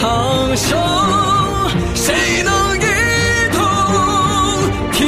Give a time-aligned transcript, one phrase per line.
[0.00, 0.78] 苍生，
[1.96, 2.80] 谁能一
[3.52, 3.58] 统
[4.92, 5.02] 天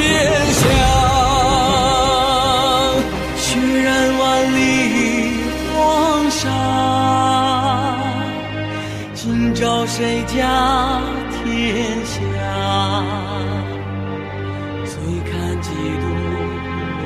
[0.53, 0.61] 下？
[3.37, 4.21] 血染万
[4.53, 4.59] 里
[5.73, 6.43] 黄沙，
[9.13, 10.99] 今朝谁家
[11.31, 11.45] 天
[12.05, 12.19] 下？
[14.83, 14.91] 醉
[15.31, 15.31] 看
[15.61, 16.05] 几度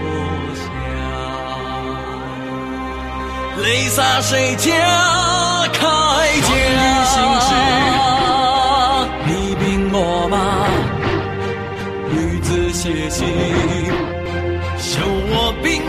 [0.01, 0.03] 落
[0.55, 0.65] 霞，
[3.61, 4.71] 泪洒谁家
[5.71, 5.85] 开？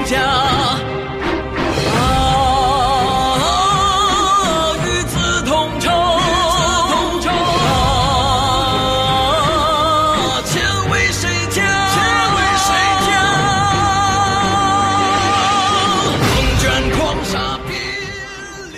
[0.06, 0.46] 家。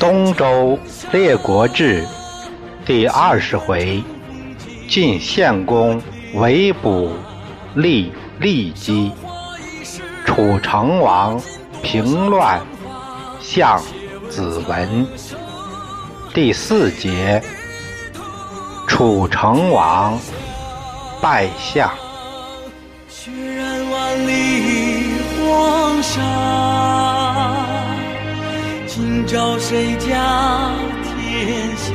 [0.01, 0.79] 东周
[1.13, 2.07] 列国志
[2.87, 4.03] 第二十回：
[4.89, 6.01] 晋献公
[6.35, 7.13] 围捕
[7.75, 9.13] 立骊姬，
[10.39, 11.43] 楚成王
[11.83, 12.61] 平乱
[13.41, 13.83] 相
[14.31, 15.05] 子文。
[16.33, 17.43] 第四节：
[18.87, 20.17] 楚成王
[21.21, 21.91] 拜相。
[23.09, 26.23] 血染万里黄沙。
[28.87, 30.71] 今朝谁家
[31.03, 31.91] 天下？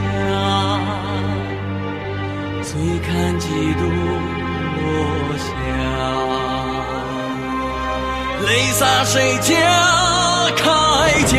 [2.62, 2.74] 醉
[3.08, 3.86] 看几度
[4.76, 5.54] 落霞，
[8.46, 9.54] 泪洒谁家
[10.56, 11.36] 铠甲？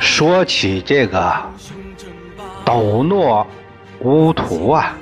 [0.00, 1.34] 说起这个。
[2.64, 3.46] 斗诺
[4.00, 4.94] 乌图啊，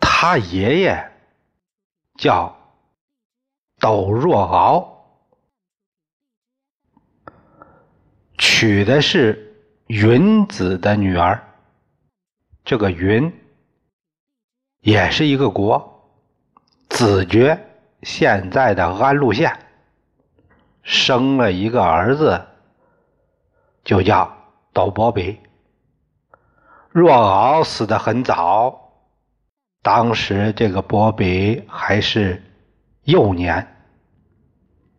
[0.00, 1.10] 他爷爷
[2.18, 2.52] 叫
[3.78, 4.97] 斗若敖，
[8.60, 9.54] 娶的是
[9.86, 11.40] 云子的女儿。
[12.64, 13.32] 这个云
[14.80, 16.10] 也是一个国，
[16.88, 17.56] 子爵
[18.02, 19.56] 现在的安陆县，
[20.82, 22.44] 生了一个儿子，
[23.84, 24.36] 就叫。
[24.72, 25.38] 斗伯比，
[26.90, 28.92] 若敖死得很早，
[29.82, 32.42] 当时这个伯比还是
[33.04, 33.76] 幼年，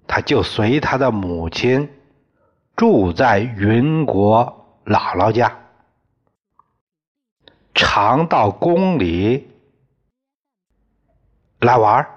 [0.08, 1.90] 他就随他的母亲
[2.80, 5.54] 住在云国姥姥家，
[7.74, 9.52] 常到宫里
[11.60, 12.08] 来玩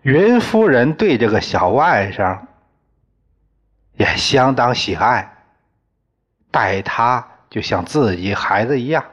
[0.00, 2.46] 云夫人对这个小外甥
[3.98, 5.36] 也相当喜爱。
[6.50, 9.04] 待他就像自己孩子一样。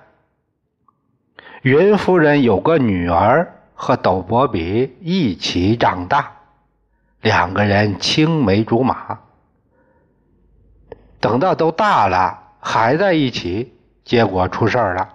[1.63, 6.31] 云夫人有个女儿和斗伯比一起长大，
[7.19, 9.19] 两个人青梅竹马。
[11.21, 13.73] 等到都大了还在一起，
[14.03, 15.09] 结果出事儿了。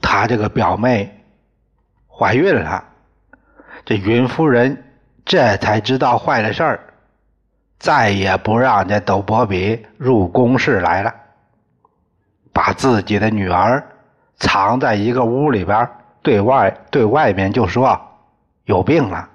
[0.00, 1.24] 他这个表妹
[2.08, 2.84] 怀孕了，
[3.84, 4.84] 这云夫人
[5.24, 6.80] 这才知道坏了事儿。
[7.78, 11.14] 再也不让这斗伯比入宫室来了，
[12.52, 13.86] 把自己的女儿
[14.36, 15.86] 藏在一个屋里边，
[16.22, 18.00] 对外对外面就说
[18.64, 19.28] 有病了。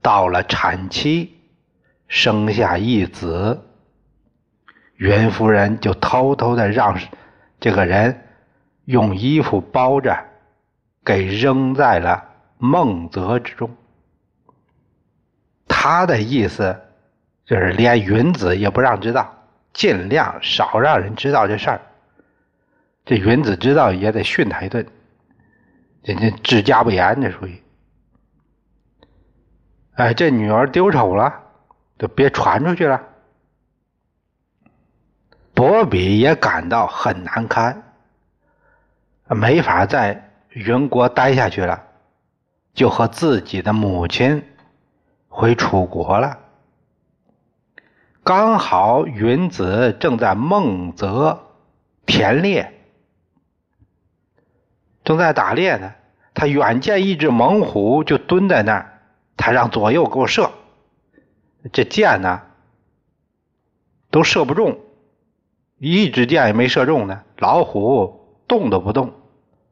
[0.00, 1.41] 到了产期，
[2.12, 3.58] 生下一子，
[4.96, 7.00] 云夫人就偷偷的让
[7.58, 8.22] 这个人
[8.84, 10.22] 用衣服包着，
[11.02, 12.22] 给扔在了
[12.58, 13.74] 孟泽之中。
[15.66, 16.78] 他的意思。
[17.44, 19.34] 就是连云子也不让知道，
[19.74, 21.80] 尽量少让人知道这事儿。
[23.04, 24.86] 这云子知道也得训他一顿，
[26.02, 27.60] 人家治家不严，这属于。
[29.94, 31.41] 哎，这女儿丢丑了，
[32.02, 33.00] 就别传出去了。
[35.54, 37.80] 伯比也感到很难堪，
[39.28, 41.80] 没法在云国待下去了，
[42.74, 44.44] 就和自己的母亲
[45.28, 46.40] 回楚国了。
[48.24, 51.52] 刚好云子正在孟泽
[52.04, 52.80] 田猎，
[55.04, 55.94] 正在打猎呢。
[56.34, 59.00] 他远见一只猛虎就蹲在那儿，
[59.36, 60.50] 他让左右给我射。
[61.70, 62.42] 这箭呢
[64.10, 64.78] 都射不中，
[65.78, 67.22] 一支箭也没射中呢。
[67.38, 69.12] 老虎动都不动。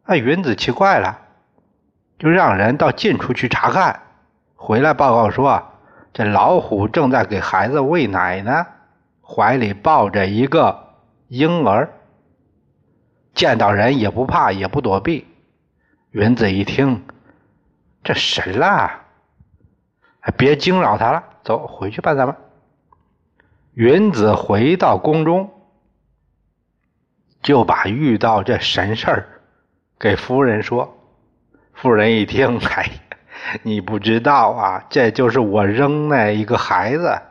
[0.06, 1.18] 那云子奇怪了，
[2.18, 4.02] 就让人到近处去查看，
[4.54, 5.66] 回来报告说。
[6.12, 8.66] 这老虎正在给孩子喂奶呢，
[9.22, 10.96] 怀里抱着一个
[11.28, 11.88] 婴儿，
[13.32, 15.24] 见到人也不怕，也不躲避。
[16.10, 17.04] 云子一听，
[18.02, 18.90] 这神了，
[20.36, 22.36] 别惊扰他了，走回去吧，咱们。
[23.74, 25.50] 云子回到宫中，
[27.42, 29.26] 就把遇到这神事儿
[29.98, 30.96] 给夫人说。
[31.72, 32.90] 夫人一听， 哎，
[33.62, 37.22] 你不知道啊，这就是我扔那一个孩子。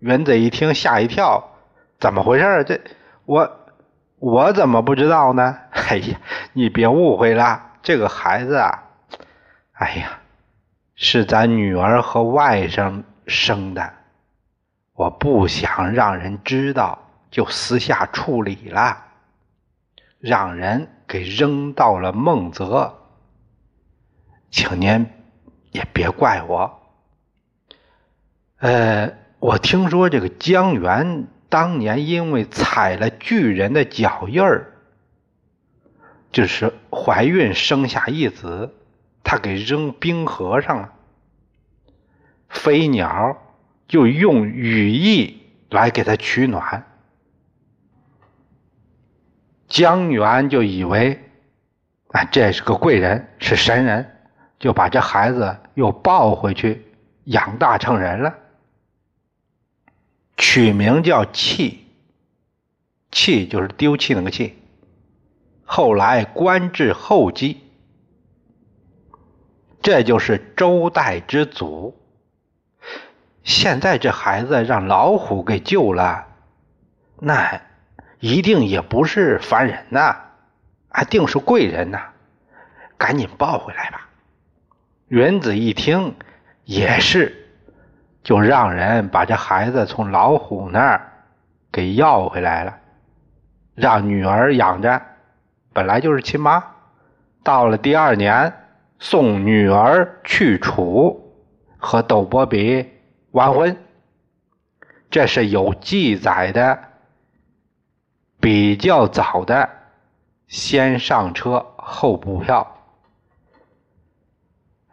[0.00, 1.56] 云子一听，吓一跳，
[1.98, 2.64] 怎么回事？
[2.64, 2.78] 这
[3.24, 3.50] 我
[4.18, 5.56] 我怎么不知道呢？
[5.72, 6.20] 哎呀，
[6.52, 8.82] 你别误会了，这个孩子啊，
[9.72, 10.18] 哎呀，
[10.96, 13.92] 是咱女儿和外甥生的，
[14.92, 16.98] 我不想让人知道，
[17.30, 19.04] 就私下处理了，
[20.20, 22.96] 让人给扔到了孟泽。
[24.50, 25.04] 请您
[25.72, 26.80] 也别怪我。
[28.58, 34.72] 呃，我听说这个江源当年因为踩了巨人的脚印儿，
[36.30, 38.72] 就是怀孕生下一子，
[39.24, 40.92] 他给扔冰河上了。
[42.48, 43.42] 飞鸟
[43.88, 46.86] 就用羽翼来给他取暖，
[49.66, 51.20] 江源就以为
[52.08, 54.12] 啊，这是个贵人，是神人。
[54.60, 56.86] 就把这孩子又抱回去
[57.24, 58.34] 养大成人了，
[60.38, 61.84] 取名叫弃，
[63.10, 64.56] 弃就是丢弃那个弃。
[65.64, 67.60] 后来官至后姬，
[69.84, 71.94] 这就是周代之祖。
[73.42, 76.24] 现在这孩子让老虎给救了，
[77.20, 77.60] 那
[78.18, 80.16] 一定也不是凡人呐，
[80.88, 82.00] 还定是贵人呐，
[82.96, 84.08] 赶紧抱回来吧。
[85.08, 86.16] 原子一听，
[86.64, 87.46] 也是，
[88.22, 91.12] 就让人把这孩子从老虎那儿
[91.70, 92.78] 给要回来了，
[93.74, 95.02] 让女儿养着，
[95.74, 96.64] 本来就是亲妈。
[97.42, 98.50] 到了第二年，
[99.06, 101.30] 送女儿去楚，
[101.76, 102.88] 和斗伯比
[103.32, 103.76] 完婚，
[105.10, 106.84] 这是有记载的，
[108.40, 109.68] 比较早的，
[110.48, 112.78] 先上车后补票。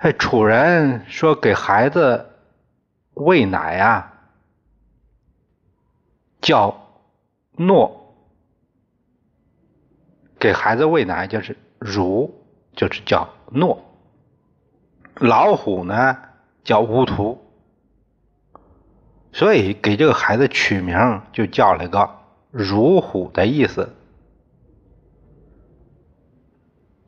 [0.02, 2.34] 这楚人说给孩子
[3.14, 4.14] 喂奶啊，
[6.42, 6.76] 叫
[7.54, 8.14] 诺，
[10.38, 12.44] 给孩子喂奶就是乳，
[12.76, 13.88] 就是叫诺。
[15.22, 16.18] 老虎呢
[16.64, 17.40] 叫乌图，
[19.32, 22.10] 所以给这个孩子取名就叫了个
[22.50, 23.96] 如虎的意思，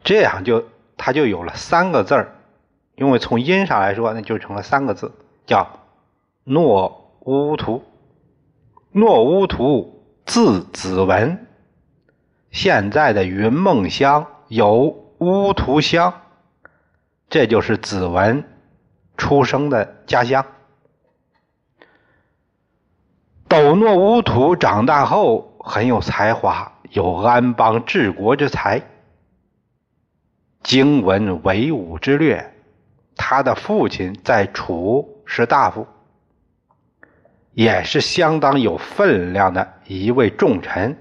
[0.03, 0.63] 这样就
[0.95, 2.35] 他就有了三个字儿。
[2.95, 5.11] 因为从音上来说，那就成了三个字，
[5.47, 5.79] 叫
[6.45, 7.83] “诺乌图”。
[8.95, 11.47] 诺乌图字子文，
[12.51, 16.21] 现在的云梦乡有乌图乡，
[17.29, 18.43] 这就是子文
[19.17, 20.45] 出生的家乡。
[23.47, 28.81] 斗诺乌图长大后很有才华，有安邦治国之才，
[30.63, 32.53] 精文为武之略。
[33.15, 35.85] 他的父亲在楚是大夫，
[37.51, 40.97] 也是相当有分量的一位重臣。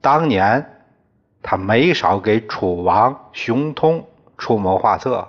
[0.00, 0.82] 当年
[1.40, 4.04] 他没少给楚王熊通
[4.40, 5.28] 出谋划策。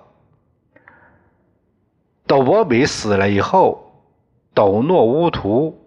[2.26, 3.92] 斗伯比死了以后，
[4.54, 5.78] 斗诺乌图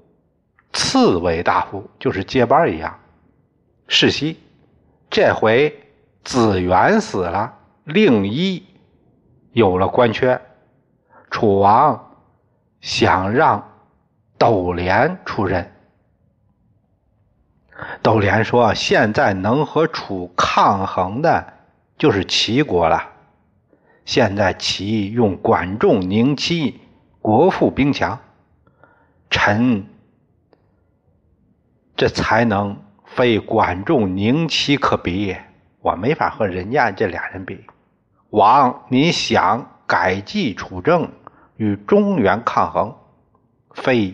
[0.75, 3.00] 次为大夫，就是接班一样
[3.88, 4.38] 世袭。
[5.09, 5.75] 这回
[6.23, 8.62] 子元死了，令一。
[9.52, 10.40] 有了官缺，
[11.31, 12.16] 楚王
[12.81, 13.71] 想让
[14.37, 15.73] 斗连出任。
[18.02, 21.54] 斗连说：“现在能和楚抗衡的，
[21.97, 23.13] 就是齐国了。
[24.05, 26.81] 现在齐用管仲、宁戚，
[27.21, 28.19] 国富兵强，
[29.31, 29.87] 臣
[31.97, 35.37] 这才能非管仲、宁戚可比，
[35.81, 37.65] 我没法和人家这俩人比。”
[38.31, 41.09] 王，你想改继楚政，
[41.57, 42.97] 与中原抗衡，
[43.75, 44.13] 非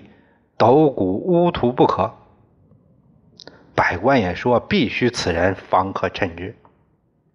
[0.59, 2.15] 斗谷乌图不可。
[3.75, 6.55] 百官也说，必须此人方可称之。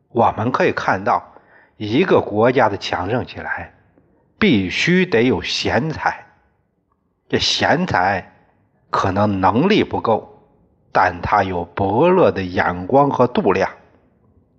[0.10, 1.24] 我们可以看到，
[1.78, 3.74] 一个国家的强盛起来，
[4.40, 6.26] 必须得有贤才。
[7.28, 8.34] 这贤才
[8.90, 10.48] 可能能力不够，
[10.92, 13.70] 但他有伯乐的眼光和度量，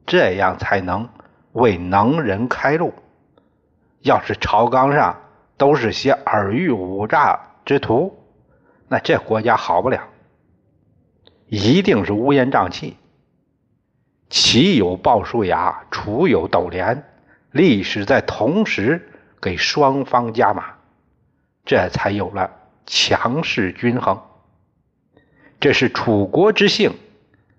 [0.07, 1.09] 这样才能。
[1.53, 2.93] 为能人开路，
[4.03, 5.19] 要是朝纲上
[5.57, 8.15] 都是些尔虞我诈之徒，
[8.89, 10.03] 那这国家好不了。
[11.47, 12.99] 一定是乌烟瘴气。
[14.29, 17.05] 齐有鲍叔牙，楚有斗连，
[17.53, 19.09] 历史在同时
[19.41, 20.75] 给双方加码，
[21.65, 22.51] 这才有了
[22.87, 24.21] 强势均衡。
[25.61, 26.93] 这是楚国之幸，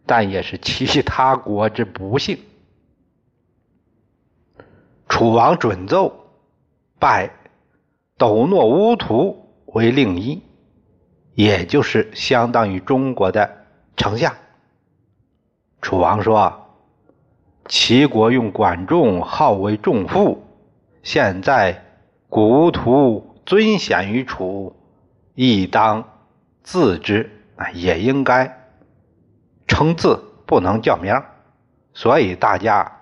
[0.05, 2.38] 但也是其他国之不幸。
[5.09, 6.31] 楚王准奏，
[7.00, 7.31] 拜
[8.17, 10.41] 斗诺乌图为令尹，
[11.33, 14.36] 也就是相当于中国的丞相。
[15.81, 16.67] 楚王说
[17.67, 20.43] ：“齐国用管仲号为仲父，
[21.03, 21.84] 现在
[22.29, 24.75] 古乌图尊显于楚，
[25.36, 26.03] 亦当
[26.63, 27.29] 自之，
[27.74, 28.69] 也应该
[29.67, 31.13] 称字，不能叫名，
[31.93, 33.00] 所以大家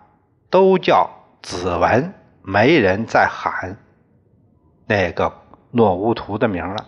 [0.50, 1.10] 都叫。”
[1.46, 3.78] 子文没人再喊
[4.88, 5.32] 那个
[5.70, 6.84] 诺乌图的名了。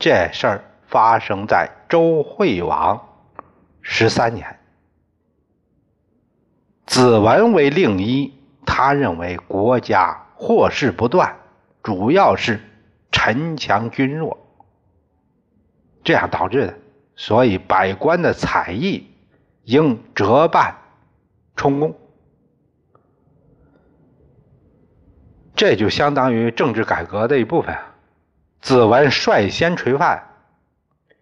[0.00, 3.00] 这事儿发生在周惠王
[3.82, 4.58] 十三年。
[6.86, 8.32] 子文为令一，
[8.64, 11.36] 他认为国家祸事不断，
[11.82, 12.60] 主要是
[13.10, 14.38] 臣强君弱，
[16.02, 16.74] 这样导致的。
[17.16, 19.10] 所以百官的才艺
[19.64, 20.76] 应折半
[21.56, 21.96] 充公。
[25.54, 27.74] 这就相当于政治改革的一部分。
[28.60, 30.22] 子文率先垂范，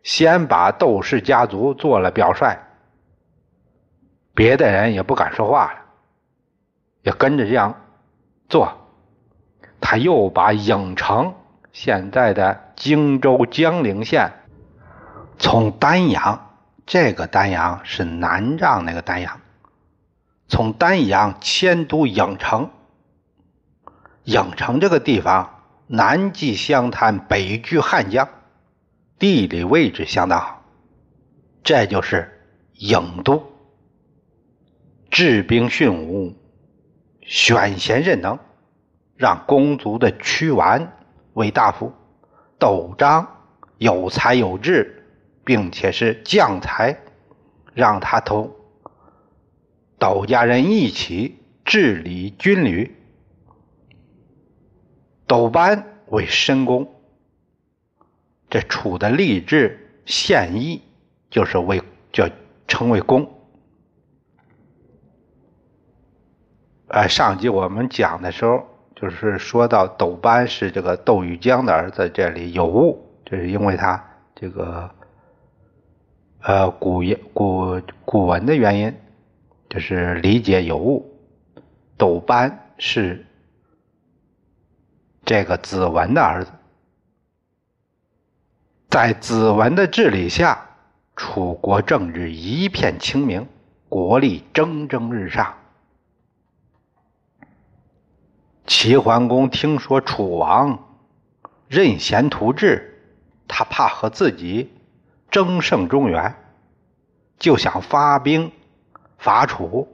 [0.02, 2.58] 先把窦氏家族做了表率，
[4.34, 5.78] 别的人也不敢说话了，
[7.02, 7.80] 也跟着这样
[8.48, 8.72] 做。
[9.80, 11.34] 他又把郢城
[11.72, 14.32] （现在的荆州江陵县）
[15.38, 19.40] 从丹阳，这个丹阳是南帐那个丹阳，
[20.48, 22.70] 从丹阳迁都郢城。
[24.24, 28.28] 郢城这个地方，南继湘潭，北距汉江，
[29.18, 30.62] 地理位置相当好。
[31.62, 33.53] 这就是郢都。
[35.14, 36.34] 治兵训武，
[37.22, 38.36] 选贤任能，
[39.16, 40.92] 让公族的屈完
[41.34, 41.92] 为大夫，
[42.58, 43.24] 斗章
[43.78, 45.06] 有才有志，
[45.44, 46.98] 并且是将才，
[47.74, 48.56] 让他同
[50.00, 52.96] 斗家人一起治理军旅。
[55.28, 56.92] 斗班为申公，
[58.50, 60.82] 这楚的吏治县邑
[61.30, 61.80] 就是为
[62.12, 62.28] 叫
[62.66, 63.30] 称为公。
[66.94, 74.00] 呃，上集我们讲的时候，就是说到斗班是这个窦玉江的儿子，这里有误，这是因为他
[74.32, 74.88] 这个
[76.42, 78.94] 呃古言古古文的原因，
[79.68, 81.04] 就是理解有误。
[81.98, 83.26] 斗班是。
[85.24, 86.52] 这个子文的儿子，
[88.88, 90.64] 在子文的治理下，
[91.16, 93.48] 楚国政治一片清明，
[93.88, 95.52] 国力蒸蒸日上。
[98.66, 100.78] 齐桓公听说楚王
[101.68, 103.02] 任贤图治，
[103.46, 104.72] 他怕和自己
[105.30, 106.34] 争胜中原，
[107.38, 108.50] 就想发兵
[109.18, 109.86] 伐楚。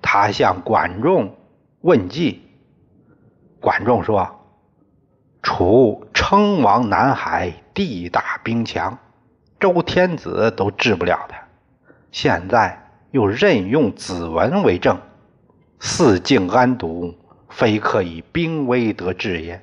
[0.00, 1.36] 他向管仲
[1.82, 2.42] 问计。
[3.60, 4.40] 管仲说
[5.42, 8.96] ：“楚称王南海，地大兵强，
[9.60, 11.36] 周天子都治不了他。
[12.12, 14.98] 现在又任用子文为政，
[15.80, 17.14] 四境安堵，
[17.58, 19.60] 非可以兵威得志也。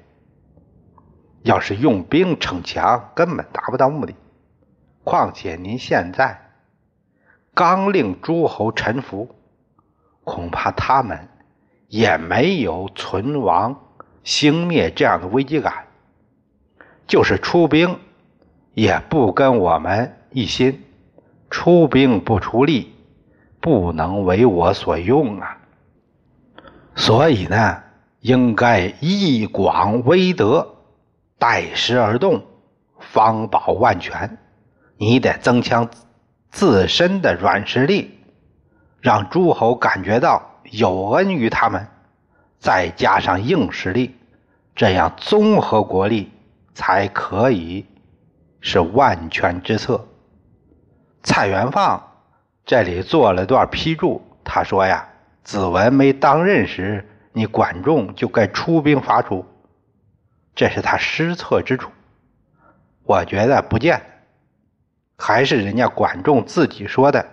[1.43, 4.13] 要是用兵逞强，根本达不到目的。
[5.05, 6.51] 况且您现在
[7.53, 9.33] 刚令诸侯臣服，
[10.25, 11.29] 恐怕他们
[11.87, 13.79] 也没有存亡。”
[14.25, 15.85] 兴灭这样的危机感，
[17.07, 17.97] 就是出兵
[18.73, 20.83] 也不跟我们一心，
[21.49, 22.91] 出兵不出力，
[23.61, 25.59] 不能为我所用啊。
[26.95, 27.83] 所以呢，
[28.25, 30.77] 应该以广为德，
[31.37, 32.43] 待时而动，
[32.97, 34.39] 方保万全。
[34.97, 35.87] 你得增强
[36.49, 38.17] 自身的软实力，
[38.99, 40.41] 让诸侯感觉到
[40.71, 41.87] 有恩于他们。
[42.57, 44.15] 再加上硬实力，
[44.75, 46.31] 这样综合国力
[46.73, 47.85] 才可以
[48.59, 50.03] 是万全之策。
[51.21, 52.01] 蔡元放
[52.65, 55.07] 这里做了段批注，他说呀
[55.45, 59.45] ：“子文没当任时，你管仲就该出兵伐楚，
[60.55, 61.91] 这是他失策之处。”
[63.03, 64.01] 我觉得不见，
[65.17, 67.25] 还是人家管仲自己说的：“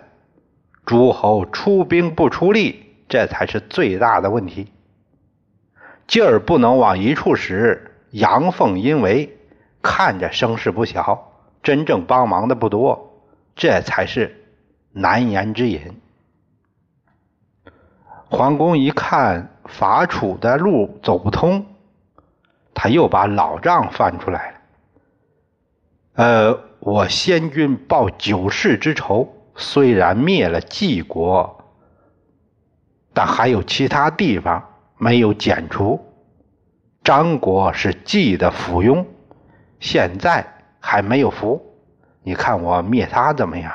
[0.85, 4.73] 诸侯出兵不出力，这才是最大的问题。”
[6.05, 9.37] 劲儿不能往一处使，阳奉阴违，
[9.81, 11.31] 看着声势不小，
[11.63, 13.23] 真正帮忙的不多，
[13.55, 14.43] 这才是
[14.91, 16.01] 难言之隐。
[18.29, 21.65] 桓公一看伐楚的路走不通，
[22.73, 24.57] 他又把老账翻出来了。
[26.15, 31.63] 呃，我先君报九世之仇，虽然灭了晋国，
[33.13, 34.63] 但还有其他地方
[34.97, 35.99] 没有剪除。
[37.03, 39.05] 张国是晋的附庸，
[39.79, 40.45] 现在
[40.79, 41.61] 还没有服。
[42.21, 43.73] 你看我灭他怎么样？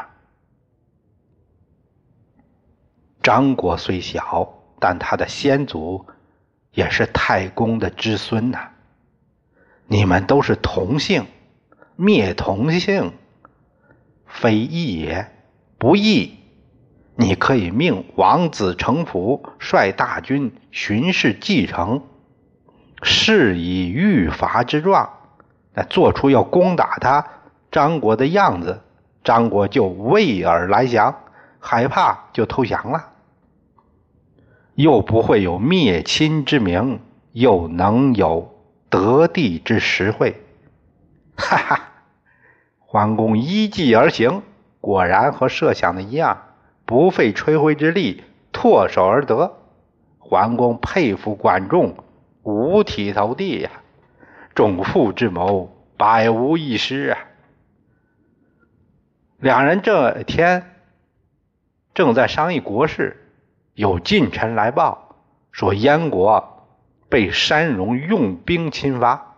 [3.22, 6.06] 张国虽小，但他的先祖
[6.72, 8.70] 也是太公的之孙呐。
[9.86, 11.26] 你们都是同姓，
[11.96, 13.12] 灭同姓，
[14.26, 15.32] 非义也，
[15.78, 16.34] 不义。
[17.16, 22.02] 你可以命王子成府率大军巡视继承，
[23.02, 25.10] 是以御伐之状，
[25.74, 27.26] 那做出要攻打他
[27.72, 28.82] 张国的样子，
[29.24, 31.12] 张国就畏而来降，
[31.58, 33.10] 害怕就投降了，
[34.78, 37.00] 又不会有灭亲之名，
[37.32, 38.54] 又能有。
[38.88, 40.40] 得地之实惠，
[41.36, 41.88] 哈哈！
[42.78, 44.42] 桓公依计而行，
[44.80, 46.54] 果然和设想的一样，
[46.86, 49.52] 不费吹灰之力，唾手而得。
[50.20, 51.96] 桓公佩服管仲，
[52.44, 53.70] 五体投地呀！
[54.54, 57.18] 仲父之谋，百无一失啊！
[59.38, 60.76] 两人这天
[61.92, 63.27] 正在商议国事，
[63.78, 65.14] 有近臣来报
[65.52, 66.56] 说燕国。
[67.10, 69.34] 被山戎用兵侵伐，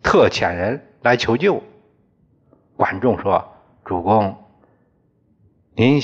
[0.00, 1.60] 特遣人来求救。
[2.76, 3.52] 管仲说
[3.84, 4.36] ：“主公，
[5.74, 6.00] 您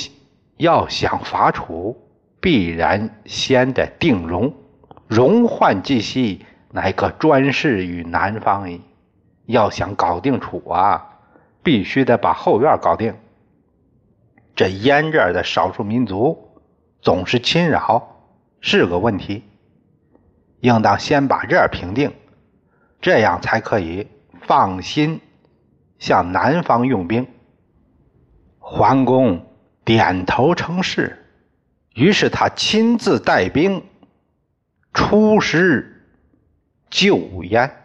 [0.57, 1.97] 要想伐楚，
[2.41, 4.53] 必然先得定戎。
[5.07, 8.81] 戎患既息，乃可专事于南方矣。
[9.47, 11.21] 要想搞定楚啊，
[11.63, 13.15] 必须得把后院搞定。
[14.57, 16.44] 这燕这儿的少数民族
[17.05, 18.17] 总是侵扰，
[18.61, 19.45] 是个问题。”
[20.61, 22.11] 应当先把这儿平定，
[23.03, 24.09] 这样才可以
[24.47, 25.21] 放心
[25.99, 27.27] 向南方用兵。
[28.59, 29.45] 桓公
[29.85, 31.23] 点头称是，
[31.95, 33.85] 于是他亲自带兵
[34.95, 36.09] 出师
[36.89, 37.84] 救燕。